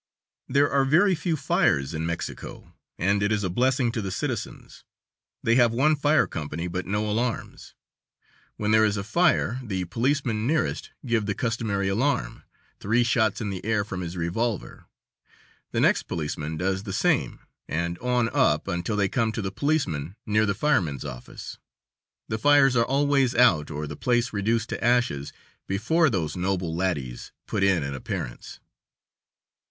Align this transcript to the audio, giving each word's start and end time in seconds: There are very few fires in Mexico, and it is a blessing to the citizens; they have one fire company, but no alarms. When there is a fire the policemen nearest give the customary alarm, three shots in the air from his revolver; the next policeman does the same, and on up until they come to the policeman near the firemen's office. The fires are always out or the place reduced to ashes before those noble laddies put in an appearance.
There 0.47 0.67
are 0.67 0.83
very 0.83 1.13
few 1.13 1.37
fires 1.37 1.93
in 1.93 2.07
Mexico, 2.07 2.73
and 2.97 3.21
it 3.21 3.31
is 3.31 3.43
a 3.43 3.51
blessing 3.51 3.91
to 3.91 4.01
the 4.01 4.09
citizens; 4.09 4.83
they 5.43 5.53
have 5.57 5.71
one 5.71 5.95
fire 5.95 6.25
company, 6.25 6.67
but 6.67 6.87
no 6.87 7.07
alarms. 7.07 7.75
When 8.57 8.71
there 8.71 8.83
is 8.83 8.97
a 8.97 9.03
fire 9.03 9.59
the 9.61 9.85
policemen 9.85 10.47
nearest 10.47 10.89
give 11.05 11.27
the 11.27 11.35
customary 11.35 11.87
alarm, 11.87 12.41
three 12.79 13.03
shots 13.03 13.41
in 13.41 13.51
the 13.51 13.63
air 13.63 13.83
from 13.85 14.01
his 14.01 14.17
revolver; 14.17 14.85
the 15.71 15.79
next 15.79 16.07
policeman 16.07 16.57
does 16.57 16.81
the 16.81 16.93
same, 16.93 17.41
and 17.67 17.99
on 17.99 18.27
up 18.29 18.67
until 18.67 18.95
they 18.95 19.07
come 19.07 19.31
to 19.33 19.41
the 19.43 19.51
policeman 19.51 20.15
near 20.25 20.47
the 20.47 20.55
firemen's 20.55 21.05
office. 21.05 21.59
The 22.27 22.39
fires 22.39 22.75
are 22.75 22.85
always 22.85 23.35
out 23.35 23.69
or 23.69 23.85
the 23.85 23.95
place 23.95 24.33
reduced 24.33 24.69
to 24.69 24.83
ashes 24.83 25.31
before 25.67 26.09
those 26.09 26.35
noble 26.35 26.75
laddies 26.75 27.31
put 27.45 27.61
in 27.63 27.83
an 27.83 27.93
appearance. 27.93 28.59